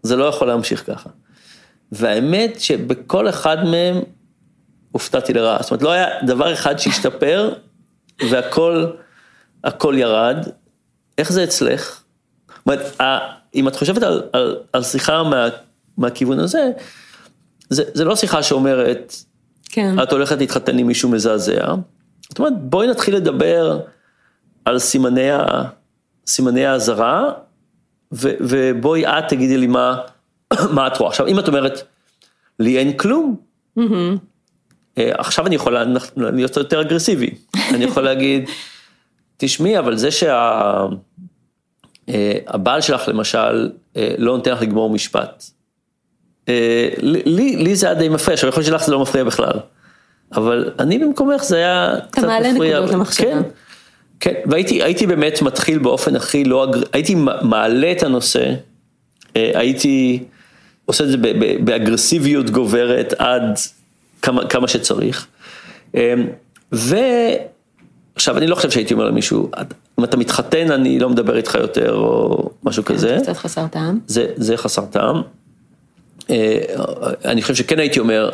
זה 0.03 0.15
לא 0.15 0.25
יכול 0.25 0.47
להמשיך 0.47 0.85
ככה. 0.85 1.09
והאמת 1.95 2.59
שבכל 2.59 3.29
אחד 3.29 3.63
מהם 3.63 4.01
הופתעתי 4.91 5.33
לרעה. 5.33 5.57
זאת 5.61 5.71
אומרת, 5.71 5.83
לא 5.83 5.91
היה 5.91 6.07
דבר 6.25 6.53
אחד 6.53 6.79
שהשתפר, 6.79 7.53
והכל, 8.29 8.85
הכל 9.63 9.95
ירד. 9.97 10.37
איך 11.17 11.31
זה 11.31 11.43
אצלך? 11.43 12.01
זאת 12.47 12.67
אומרת, 12.67 13.01
אם 13.55 13.67
את 13.67 13.75
חושבת 13.75 14.03
על, 14.03 14.21
על, 14.33 14.57
על 14.73 14.83
שיחה 14.83 15.23
מה, 15.23 15.47
מהכיוון 15.97 16.39
הזה, 16.39 16.71
זה, 17.69 17.83
זה 17.93 18.05
לא 18.05 18.15
שיחה 18.15 18.43
שאומרת, 18.43 19.15
כן. 19.69 20.03
את 20.03 20.11
הולכת 20.11 20.37
להתחתן 20.37 20.77
עם 20.77 20.87
מישהו 20.87 21.09
מזעזע. 21.09 21.75
זאת 22.29 22.39
אומרת, 22.39 22.53
בואי 22.61 22.87
נתחיל 22.87 23.15
לדבר 23.15 23.79
על 24.65 24.79
סימני, 24.79 26.65
האזהרה, 26.65 27.31
ובואי 28.11 29.05
את 29.05 29.23
תגידי 29.29 29.57
לי 29.57 29.67
מה, 29.67 30.01
מה 30.71 30.87
את 30.87 30.97
רואה. 30.97 31.09
עכשיו, 31.09 31.27
אם 31.27 31.39
את 31.39 31.47
אומרת, 31.47 31.81
לי 32.59 32.77
אין 32.77 32.97
כלום, 32.97 33.35
אה, 34.97 35.11
עכשיו 35.17 35.47
אני 35.47 35.55
יכול 35.55 35.77
להיות 36.17 36.57
יותר 36.57 36.81
אגרסיבי. 36.81 37.29
אני 37.73 37.83
יכול 37.83 38.03
להגיד, 38.03 38.49
תשמעי, 39.37 39.79
אבל 39.79 39.97
זה 39.97 40.09
שהבעל 42.07 42.81
שלך 42.81 43.07
למשל 43.07 43.71
אה, 43.97 44.15
לא 44.17 44.37
נותן 44.37 44.51
לך 44.51 44.61
לגמור 44.61 44.89
משפט. 44.89 45.43
אה, 46.49 46.89
לי, 47.01 47.55
לי 47.55 47.75
זה 47.75 47.87
היה 47.87 47.95
די 47.95 48.09
מפריע, 48.09 48.33
עכשיו 48.33 48.49
יכול 48.49 48.61
להיות 48.61 48.71
שלך 48.73 48.85
זה 48.85 48.91
לא 48.91 48.99
מפריע 48.99 49.23
בכלל. 49.23 49.59
אבל 50.31 50.71
אני 50.79 50.99
במקומך 50.99 51.43
זה 51.43 51.55
היה 51.57 51.95
קצת 52.11 52.23
מפריע. 52.23 52.37
אתה 52.37 52.43
מעלה 52.43 52.53
נקודות 52.53 52.89
למחשבה. 52.91 53.27
כן, 53.27 53.41
כן, 54.19 54.33
והייתי 54.45 55.07
באמת 55.07 55.41
מתחיל 55.41 55.77
באופן 55.77 56.15
הכי 56.15 56.43
לא, 56.43 56.63
אגר... 56.63 56.81
הייתי 56.93 57.15
מעלה 57.41 57.91
את 57.91 58.03
הנושא, 58.03 58.53
הייתי 59.35 60.23
עושה 60.85 61.03
את 61.03 61.09
זה 61.09 61.17
באגרסיביות 61.63 62.49
גוברת 62.49 63.13
עד 63.17 63.59
כמה, 64.21 64.47
כמה 64.47 64.67
שצריך. 64.67 65.27
ועכשיו 66.71 68.37
אני 68.37 68.47
לא 68.47 68.55
חושב 68.55 68.71
שהייתי 68.71 68.93
אומר 68.93 69.05
למישהו, 69.05 69.51
אם 69.99 70.03
אתה 70.03 70.17
מתחתן 70.17 70.71
אני 70.71 70.99
לא 70.99 71.09
מדבר 71.09 71.37
איתך 71.37 71.55
יותר 71.55 71.95
או 71.95 72.49
משהו 72.63 72.85
כן, 72.85 72.93
כזה. 72.93 73.17
זה 73.17 73.23
קצת 73.23 73.37
חסר 73.37 73.67
טעם. 73.67 73.99
זה, 74.07 74.25
זה 74.35 74.57
חסר 74.57 74.85
טעם. 74.85 75.21
אני 77.25 77.41
חושב 77.41 77.55
שכן 77.55 77.79
הייתי 77.79 77.99
אומר, 77.99 78.29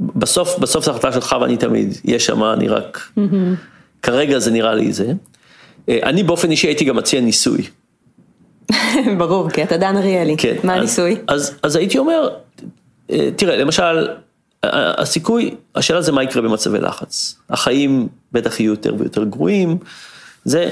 בסוף, 0.00 0.58
בסוף 0.58 0.84
זה 0.84 0.90
החלטה 0.90 1.12
שלך 1.12 1.36
ואני 1.40 1.56
תמיד, 1.56 1.94
יש 2.04 2.26
שם, 2.26 2.44
אני 2.44 2.68
רק, 2.68 3.10
כרגע 4.02 4.38
זה 4.38 4.50
נראה 4.50 4.74
לי 4.74 4.92
זה. 4.92 5.12
אני 5.88 6.22
באופן 6.22 6.50
אישי 6.50 6.66
הייתי 6.66 6.84
גם 6.84 6.96
מציע 6.96 7.20
ניסוי. 7.20 7.62
ברור, 9.18 9.50
כי 9.50 9.62
אתה 9.62 9.76
דן 9.76 9.96
אריאלי. 9.96 10.36
כן. 10.38 10.56
מה 10.64 10.72
אז, 10.74 10.78
הניסוי? 10.78 11.16
אז, 11.28 11.58
אז 11.62 11.76
הייתי 11.76 11.98
אומר, 11.98 12.28
תראה, 13.36 13.56
למשל, 13.56 14.08
הסיכוי, 14.62 15.54
השאלה 15.74 16.02
זה 16.02 16.12
מה 16.12 16.22
יקרה 16.22 16.42
במצבי 16.42 16.80
לחץ. 16.80 17.34
החיים 17.50 18.08
בטח 18.32 18.60
יהיו 18.60 18.70
יותר 18.70 18.94
ויותר 18.98 19.24
גרועים. 19.24 19.78
זה, 20.44 20.68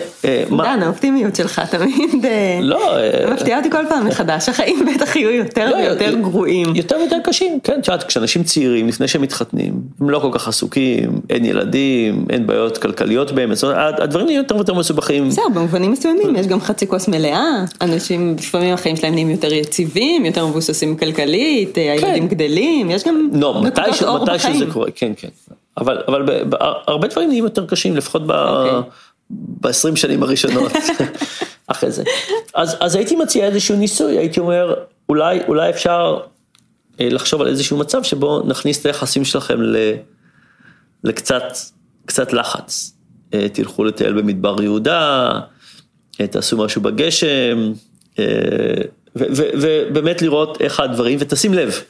מה... 0.50 0.64
דן, 0.64 0.82
האופטימיות 0.82 1.36
שלך 1.36 1.62
תמיד 1.70 2.24
לא, 2.62 2.96
מפתיעה 3.32 3.58
אותי 3.58 3.70
כל 3.70 3.86
פעם 3.88 4.06
מחדש, 4.06 4.48
החיים 4.48 4.86
בטח 4.94 5.16
יהיו 5.16 5.30
יותר 5.30 5.70
ויותר 5.78 6.14
גרועים. 6.14 6.76
יותר 6.76 6.96
ויותר 6.96 7.16
קשים, 7.24 7.60
כן, 7.64 7.80
את 7.80 7.88
יודעת, 7.88 8.02
כשאנשים 8.04 8.42
צעירים, 8.42 8.88
לפני 8.88 9.08
שהם 9.08 9.22
מתחתנים, 9.22 9.72
הם 10.00 10.10
לא 10.10 10.18
כל 10.18 10.28
כך 10.32 10.48
עסוקים, 10.48 11.20
אין 11.30 11.44
ילדים, 11.44 12.26
אין 12.30 12.46
בעיות 12.46 12.78
כלכליות 12.78 13.32
בהם, 13.32 13.52
הדברים 13.76 14.26
נהיים 14.26 14.40
יותר 14.40 14.56
ויותר 14.56 14.74
מסובכים. 14.74 15.28
בסדר, 15.28 15.48
במובנים 15.54 15.92
מסוימים, 15.92 16.36
יש 16.36 16.46
גם 16.46 16.60
חצי 16.60 16.86
כוס 16.86 17.08
מלאה, 17.08 17.64
אנשים, 17.80 18.36
לפעמים 18.38 18.74
החיים 18.74 18.96
שלהם 18.96 19.12
נהיים 19.12 19.30
יותר 19.30 19.52
יציבים, 19.52 20.24
יותר 20.24 20.46
מבוססים 20.46 20.96
כלכלית, 20.96 21.76
הילדים 21.76 22.28
גדלים, 22.28 22.90
יש 22.90 23.04
גם 23.04 23.28
נקודות 23.32 23.44
אור 24.02 24.24
בחיים. 24.24 24.52
מתי 24.52 24.54
שזה 24.54 24.72
קורה, 24.72 24.90
כן, 24.94 25.12
כן. 25.16 25.28
אבל, 25.78 26.02
אבל 26.08 26.44
הרבה 26.86 27.08
דברים 27.08 27.28
נהיים 27.28 27.44
יותר 27.44 27.66
קשים, 27.66 27.96
לפחות 27.96 28.22
ב... 28.26 28.32
ב-20 29.30 29.96
שנים 29.96 30.22
הראשונות, 30.22 30.72
אחרי 31.66 31.90
זה. 31.90 32.02
אז, 32.54 32.76
אז 32.80 32.94
הייתי 32.94 33.16
מציע 33.16 33.46
איזשהו 33.46 33.76
ניסוי, 33.76 34.18
הייתי 34.18 34.40
אומר, 34.40 34.74
אולי, 35.08 35.40
אולי 35.48 35.70
אפשר 35.70 36.20
לחשוב 37.00 37.40
על 37.40 37.48
איזשהו 37.48 37.76
מצב 37.76 38.02
שבו 38.02 38.42
נכניס 38.46 38.80
את 38.80 38.86
היחסים 38.86 39.24
שלכם 39.24 39.62
ל, 39.62 39.76
לקצת 41.04 41.42
קצת 42.06 42.32
לחץ. 42.32 42.92
תלכו 43.52 43.84
לטייל 43.84 44.12
במדבר 44.12 44.62
יהודה, 44.62 45.40
תעשו 46.10 46.56
משהו 46.56 46.82
בגשם, 46.82 47.72
ובאמת 49.16 50.22
לראות 50.22 50.60
איך 50.60 50.80
הדברים, 50.80 51.18
ותשים 51.20 51.54
לב, 51.54 51.82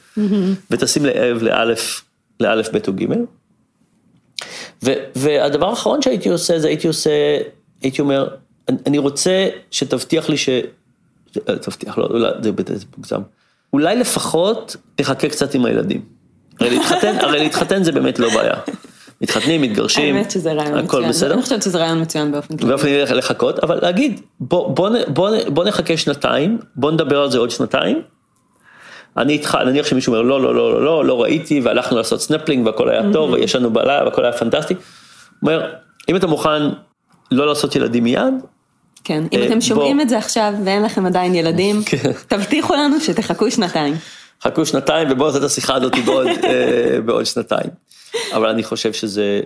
ותשים 0.71 1.05
לב 1.05 1.43
לאלף, 1.43 2.01
לאלף, 2.39 2.69
ב' 2.73 2.77
או 2.87 2.93
ג'. 4.85 4.93
והדבר 5.15 5.69
האחרון 5.69 6.01
שהייתי 6.01 6.29
עושה, 6.29 6.59
זה 6.59 6.67
הייתי 6.67 6.87
עושה, 6.87 7.09
הייתי 7.81 8.01
אומר, 8.01 8.27
אני 8.87 8.97
רוצה 8.97 9.49
שתבטיח 9.71 10.29
לי 10.29 10.37
ש... 10.37 10.49
תבטיח, 11.31 11.97
לא, 11.97 12.05
אולי 12.05 12.29
זה 12.41 12.85
מוגזם. 12.97 13.21
אולי 13.73 13.95
לפחות 13.95 14.75
תחכה 14.95 15.29
קצת 15.29 15.53
עם 15.53 15.65
הילדים. 15.65 16.01
הרי 16.59 16.69
להתחתן, 16.69 17.15
הרי 17.19 17.39
להתחתן 17.39 17.83
זה 17.83 17.91
באמת 17.91 18.19
לא 18.19 18.29
בעיה. 18.33 18.53
מתחתנים, 19.21 19.61
מתגרשים, 19.61 20.15
האמת 20.15 20.31
שזה 20.31 20.53
רעיון 20.53 20.77
הכל 20.77 20.97
מצוין. 20.97 21.09
בסדר. 21.09 21.33
אני 21.33 21.41
חושבת 21.41 21.63
שזה 21.63 21.77
רעיון 21.77 22.01
מצוין 22.01 22.31
באופן 22.31 22.57
כללי. 22.57 22.71
באופן 22.71 22.87
כללי 22.87 23.17
לחכות, 23.17 23.59
אבל 23.59 23.79
להגיד, 23.81 24.21
בוא, 24.39 24.75
בוא, 24.75 24.89
בוא, 25.07 25.29
בוא 25.47 25.65
נחכה 25.65 25.97
שנתיים, 25.97 26.59
בוא 26.75 26.91
נדבר 26.91 27.21
על 27.21 27.31
זה 27.31 27.37
עוד 27.37 27.51
שנתיים. 27.51 28.01
אני 29.17 29.33
איתך, 29.33 29.57
נניח 29.65 29.85
שמישהו 29.85 30.13
אומר 30.13 30.21
לא, 30.21 30.41
לא, 30.41 30.55
לא, 30.55 30.73
לא, 30.73 30.83
לא, 30.83 31.05
לא 31.05 31.21
ראיתי, 31.21 31.59
והלכנו 31.59 31.97
לעשות 31.97 32.21
סנפלינג 32.21 32.65
והכל 32.65 32.89
היה 32.89 33.01
טוב, 33.13 33.31
וישנו 33.31 33.73
בלילה 33.73 34.03
והכל 34.05 34.23
היה 34.23 34.33
פנטסטי. 34.33 34.73
אומר, 35.41 35.71
אם 36.09 36.15
אתה 36.15 36.27
מוכן 36.27 36.61
לא 37.31 37.47
לעשות 37.47 37.75
ילדים 37.75 38.03
מיד, 38.03 38.33
כן, 39.03 39.23
אם 39.33 39.43
אתם 39.47 39.61
שומעים 39.61 40.01
את 40.01 40.09
זה 40.09 40.17
עכשיו 40.17 40.53
ואין 40.65 40.83
לכם 40.83 41.05
עדיין 41.05 41.35
ילדים, 41.35 41.81
כן. 41.85 42.11
תבטיחו 42.27 42.73
לנו 42.73 42.99
שתחכו 42.99 43.51
שנתיים. 43.51 43.95
חכו 44.43 44.65
שנתיים 44.65 45.07
ובואו 45.11 45.27
נעשה 45.27 45.39
את 45.39 45.43
השיחה 45.43 45.75
הזאת 45.75 45.93
בעוד, 46.05 46.27
בעוד 47.05 47.25
שנתיים. 47.25 47.69
אבל 48.33 48.49
אני 48.49 48.63
חושב 48.63 48.93
שזה, 48.93 49.41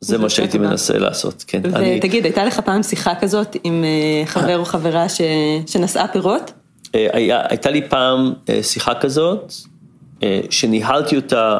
זה 0.00 0.18
מה 0.18 0.28
שהייתי 0.28 0.58
מנסה 0.58 0.98
לעשות, 0.98 1.44
כן. 1.46 1.62
ותגיד, 1.64 2.24
הייתה 2.24 2.44
לך 2.44 2.60
פעם 2.60 2.82
שיחה 2.82 3.14
כזאת 3.20 3.56
עם 3.64 3.84
חבר 4.24 4.58
או 4.58 4.64
חברה 4.64 5.06
שנשאה 5.66 6.08
פירות? 6.08 6.52
היה, 6.94 7.42
הייתה 7.48 7.70
לי 7.70 7.88
פעם 7.88 8.32
שיחה 8.62 8.94
כזאת, 8.94 9.52
שניהלתי 10.50 11.16
אותה 11.16 11.58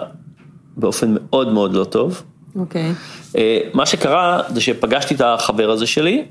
באופן 0.76 1.14
מאוד 1.20 1.52
מאוד 1.52 1.74
לא 1.74 1.84
טוב. 1.84 2.22
אוקיי. 2.56 2.92
Okay. 2.92 3.36
מה 3.74 3.86
שקרה 3.86 4.40
זה 4.48 4.60
שפגשתי 4.60 5.14
את 5.14 5.20
החבר 5.20 5.70
הזה 5.70 5.86
שלי, 5.86 6.24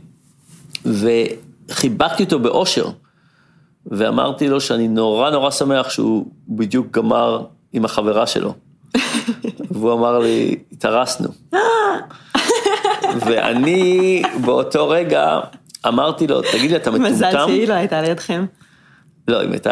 וחיבקתי 0.86 2.24
אותו 2.24 2.40
באושר, 2.40 2.90
ואמרתי 3.86 4.48
לו 4.48 4.62
שאני 4.62 4.88
נורא 4.88 5.30
נורא 5.30 5.52
שמח 5.52 5.90
שהוא 5.90 6.26
בדיוק 6.48 6.88
גמר 6.92 7.46
עם 7.74 7.86
החברה 7.86 8.28
שלו. 8.28 8.54
והוא 9.72 9.94
אמר 9.94 10.20
לי, 10.20 10.56
התארסנו. 10.72 11.28
ואני 13.26 14.22
באותו 14.46 14.90
רגע 14.90 15.40
אמרתי 15.88 16.28
לו, 16.28 16.42
תגיד 16.42 16.72
לי, 16.72 16.76
אתה 16.76 16.92
מטומטם? 16.92 17.14
מזל 17.14 17.46
שהיא 17.46 17.68
לא 17.68 17.74
הייתה 17.74 18.02
לידכם. 18.02 18.46
לא, 19.28 19.44
אם 19.44 19.52
הייתה, 19.52 19.72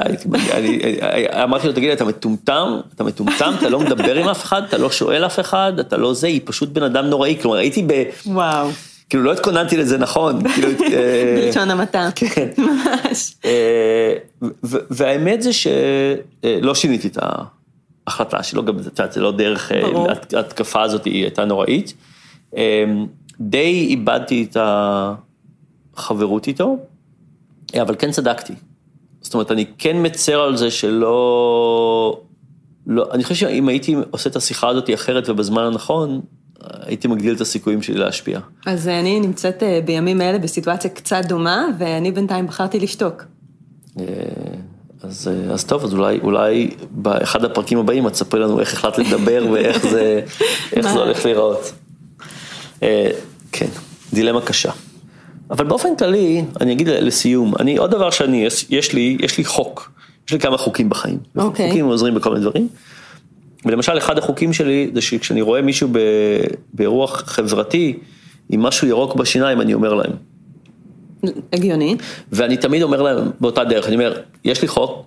אמרתי 1.43 1.67
לו, 1.67 1.74
תגיד 1.74 1.88
לי, 1.88 1.93
אתה 1.93 2.05
מטומטם? 2.05 2.79
אתה 2.96 3.03
מטומטם? 3.03 3.53
אתה 3.60 3.70
לא 3.70 3.79
מדבר 3.79 4.15
עם 4.15 4.27
אף 4.27 4.43
אחד? 4.43 4.62
אתה 4.63 4.77
לא 4.77 4.91
שואל 4.91 5.25
אף 5.25 5.39
אחד? 5.39 5.79
אתה 5.79 5.98
לא 5.98 6.13
זה? 6.13 6.27
היא 6.27 6.41
פשוט 6.46 6.70
בן 6.70 6.84
אדם 6.84 7.05
נוראי. 7.05 7.38
כלומר, 7.41 7.58
הייתי 7.58 7.84
ב... 7.88 8.03
וואו. 8.25 8.70
כאילו, 9.10 9.24
לא 9.24 9.31
התכוננתי 9.31 9.77
לזה 9.77 9.98
נכון. 9.98 10.43
בלשון 10.43 11.70
המעטה. 11.70 12.10
כן. 12.15 12.48
ממש. 12.58 13.36
והאמת 14.63 15.41
זה 15.41 15.50
שלא 15.53 16.75
שיניתי 16.75 17.08
את 17.08 17.17
ההחלטה 18.08 18.43
שלו, 18.43 18.65
גם, 18.65 18.79
את 18.79 18.86
יודעת, 18.86 19.13
זה 19.13 19.22
לא 19.22 19.31
דרך, 19.31 19.72
ההתקפה 20.36 20.81
הזאת 20.81 21.05
היא 21.05 21.24
הייתה 21.24 21.46
נוראית. 21.46 21.93
די 23.39 23.88
איבדתי 23.89 24.48
את 24.51 24.58
החברות 25.96 26.48
איתו, 26.48 26.77
אבל 27.81 27.96
כן 28.00 28.12
צדקתי. 28.12 28.53
זאת 29.32 29.34
אומרת, 29.34 29.52
אני 29.52 29.66
כן 29.78 30.06
מצר 30.06 30.42
על 30.42 30.58
זה 30.58 30.72
שלא... 30.72 32.22
לא, 32.88 33.06
אני 33.12 33.24
חושב 33.24 33.36
שאם 33.36 33.68
הייתי 33.68 33.96
עושה 34.12 34.30
את 34.30 34.36
השיחה 34.36 34.70
הזאת 34.70 34.90
אחרת 34.94 35.30
ובזמן 35.30 35.64
הנכון, 35.64 36.22
הייתי 36.62 37.08
מגדיל 37.08 37.36
את 37.36 37.42
הסיכויים 37.42 37.82
שלי 37.82 37.98
להשפיע. 37.98 38.40
אז 38.66 38.88
אני 38.88 39.20
נמצאת 39.20 39.64
בימים 39.86 40.22
אלה 40.22 40.38
בסיטואציה 40.38 40.90
קצת 40.90 41.22
דומה, 41.28 41.68
ואני 41.80 42.12
בינתיים 42.12 42.48
בחרתי 42.48 42.80
לשתוק. 42.80 43.24
אז, 45.04 45.30
אז 45.52 45.64
טוב, 45.64 45.84
אז 45.84 45.94
אולי, 45.94 46.20
אולי 46.24 46.70
באחד 46.92 47.46
הפרקים 47.46 47.78
הבאים 47.78 48.08
את 48.08 48.12
תספרי 48.12 48.40
לנו 48.40 48.60
איך 48.60 48.74
החלטת 48.74 49.00
לדבר 49.00 49.46
ואיך 49.52 49.88
זה, 49.88 50.22
זה 50.82 50.90
הולך 50.90 51.26
להיראות. 51.26 51.72
אה, 52.84 53.12
כן, 53.52 53.70
דילמה 54.14 54.42
קשה. 54.42 54.72
אבל 55.51 55.65
באופן 55.65 55.96
כללי, 55.96 56.43
אני 56.62 56.74
אגיד 56.74 56.88
לסיום, 56.89 57.53
אני, 57.60 57.77
עוד 57.77 57.91
דבר 57.91 58.10
שאני, 58.10 58.48
יש, 58.70 58.93
לי, 58.93 59.17
יש 59.20 59.38
לי 59.38 59.46
חוק, 59.46 59.91
יש 60.27 60.34
לי 60.34 60.39
כמה 60.39 60.58
חוקים 60.58 60.89
בחיים. 60.89 61.17
אוקיי. 61.36 61.67
חוקים 61.67 61.86
עוזרים 61.86 62.15
בכל 62.15 62.29
מיני 62.29 62.41
דברים. 62.41 62.67
ולמשל, 63.65 63.98
אחד 63.98 64.17
החוקים 64.17 64.53
שלי 64.53 64.91
זה 64.93 65.01
שכשאני 65.01 65.41
רואה 65.41 65.62
מישהו 65.62 65.89
ב, 65.91 66.00
באירוע 66.74 67.08
חברתי 67.08 68.00
עם 68.50 68.62
משהו 68.62 68.88
ירוק 68.88 69.15
בשיניים, 69.15 69.62
אני 69.62 69.74
אומר 69.74 69.93
להם. 69.93 70.12
הגיוני. 71.53 71.96
ואני 72.31 72.58
תמיד 72.58 72.81
אומר 72.81 73.01
להם 73.01 73.31
באותה 73.39 73.63
דרך, 73.63 73.88
אני 73.88 73.96
אומר, 73.96 74.22
יש 74.46 74.62
לי 74.62 74.67
חוק, 74.67 75.05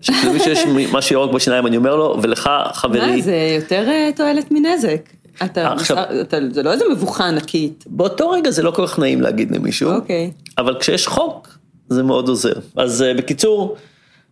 שלמי 0.00 0.40
שיש 0.40 0.58
משהו 0.96 1.14
ירוק 1.14 1.32
בשיניים, 1.32 1.66
אני 1.66 1.76
אומר 1.76 1.96
לו, 1.96 2.16
ולך, 2.22 2.50
חברי, 2.72 3.16
מה, 3.16 3.22
זה 3.22 3.56
יותר 3.56 3.88
אה, 3.88 4.10
תועלת 4.16 4.50
מנזק. 4.50 5.00
אתה, 5.44 5.72
עכשיו- 5.72 6.04
אתה, 6.20 6.36
זה 6.52 6.62
לא 6.62 6.72
איזה 6.72 6.84
מבוכה 6.92 7.28
ענקית. 7.28 7.84
באותו 7.86 8.30
רגע 8.30 8.50
זה 8.50 8.62
לא 8.62 8.70
כל 8.70 8.86
כך 8.86 8.98
נעים 8.98 9.20
להגיד 9.20 9.56
למישהו, 9.56 9.90
אוקיי. 9.90 10.30
אבל 10.58 10.76
כשיש 10.80 11.06
חוק, 11.06 11.58
זה 11.88 12.02
מאוד 12.02 12.28
עוזר. 12.28 12.52
אז 12.76 13.02
אה, 13.02 13.14
בקיצור, 13.14 13.76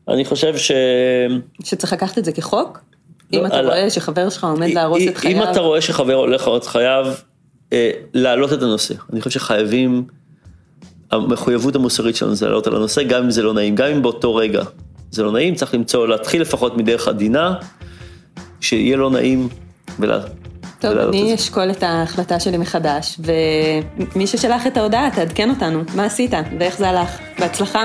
אני 0.08 0.24
חושב 0.24 0.56
ש... 0.56 0.72
שצריך 1.64 1.92
לקחת 1.92 2.18
את 2.18 2.24
זה 2.24 2.32
כחוק? 2.32 2.80
לא, 3.32 3.38
אם 3.40 3.46
אתה 3.46 3.56
על- 3.56 3.66
רואה 3.66 3.90
שחבר 3.90 4.30
שלך 4.30 4.44
עומד 4.44 4.70
להרוס 4.70 5.02
את 5.08 5.16
חייו. 5.16 5.42
אם 5.44 5.50
אתה 5.50 5.60
רואה 5.60 5.80
שחבר 5.80 6.14
הולך 6.14 6.46
להרוס 6.46 6.62
את 6.62 6.68
חייו, 6.68 7.06
אה, 7.72 7.90
להעלות 8.14 8.52
את 8.52 8.62
הנושא. 8.62 8.94
אני 9.12 9.20
חושב 9.20 9.40
שחייבים, 9.40 10.04
המחויבות 11.10 11.76
המוסרית 11.76 12.16
שלנו 12.16 12.34
זה 12.34 12.46
להעלות 12.46 12.66
על 12.66 12.76
הנושא, 12.76 13.02
גם 13.02 13.22
אם 13.24 13.30
זה 13.30 13.42
לא 13.42 13.54
נעים, 13.54 13.74
גם 13.74 13.86
אם 13.88 14.02
באותו 14.02 14.34
רגע 14.34 14.62
זה 15.10 15.22
לא 15.22 15.32
נעים, 15.32 15.54
צריך 15.54 15.74
למצוא, 15.74 16.08
להתחיל 16.08 16.42
לפחות 16.42 16.76
מדרך 16.76 17.08
עדינה, 17.08 17.54
שיהיה 18.60 18.96
לא 18.96 19.10
נעים, 19.10 19.48
ולה... 19.98 20.20
טוב, 20.84 20.92
ולהעלות 20.92 21.14
את 21.14 21.20
אני. 21.20 21.34
אשקול 21.34 21.70
את 21.70 21.82
ההחלטה 21.82 22.40
שלי 22.40 22.58
מחדש, 22.58 23.18
ומי 24.14 24.26
ששלח 24.26 24.66
את 24.66 24.76
ההודעה, 24.76 25.10
תעדכן 25.14 25.50
אותנו, 25.50 25.82
מה 25.94 26.04
עשית 26.04 26.30
ואיך 26.58 26.78
זה 26.78 26.88
הלך. 26.88 27.18
בהצלחה. 27.38 27.84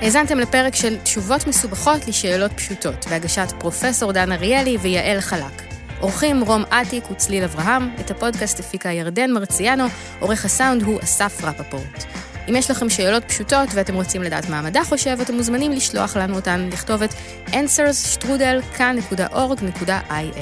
האזנתם 0.00 0.38
לפרק 0.38 0.74
של 0.74 0.96
תשובות 0.96 1.46
מסובכות 1.46 2.08
לשאלות 2.08 2.52
פשוטות, 2.52 3.06
בהגשת 3.10 3.52
פרופסור 3.58 4.12
דן 4.12 4.32
אריאלי 4.32 4.76
ויעל 4.76 5.20
חלק. 5.20 5.62
עורכים 6.00 6.42
רום 6.44 6.62
אטיק 6.62 7.10
וצליל 7.10 7.44
אברהם, 7.44 7.90
את 8.00 8.10
הפודקאסט 8.10 8.60
הפיקה 8.60 8.88
ירדן 8.88 9.30
מרציאנו, 9.30 9.84
עורך 10.20 10.44
הסאונד 10.44 10.82
הוא 10.82 11.00
אסף 11.02 11.44
רפפורט. 11.44 12.04
אם 12.48 12.56
יש 12.56 12.70
לכם 12.70 12.90
שאלות 12.90 13.24
פשוטות 13.24 13.68
ואתם 13.74 13.94
רוצים 13.94 14.22
לדעת 14.22 14.48
מה 14.48 14.58
המדע 14.58 14.84
חושב, 14.84 15.18
אתם 15.22 15.34
מוזמנים 15.34 15.72
לשלוח 15.72 16.16
לנו 16.16 16.36
אותן 16.36 16.68
לכתובת 16.72 17.14
answers.kan.org.il. 17.46 20.38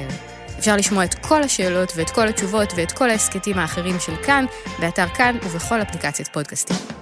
אפשר 0.58 0.76
לשמוע 0.76 1.04
את 1.04 1.14
כל 1.14 1.42
השאלות 1.42 1.92
ואת 1.96 2.10
כל 2.10 2.28
התשובות 2.28 2.72
ואת 2.76 2.92
כל 2.92 3.10
ההסכתים 3.10 3.58
האחרים 3.58 4.00
של 4.00 4.16
כאן, 4.16 4.44
באתר 4.78 5.08
כאן 5.08 5.36
ובכל 5.42 5.82
אפליקציית 5.82 6.28
פודקאסטים. 6.28 6.99